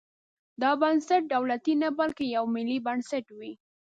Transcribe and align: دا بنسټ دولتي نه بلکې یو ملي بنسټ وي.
دا 0.61 0.71
بنسټ 0.81 1.21
دولتي 1.33 1.73
نه 1.83 1.89
بلکې 1.99 2.25
یو 2.35 2.43
ملي 2.55 2.77
بنسټ 2.85 3.25
وي. 3.37 3.53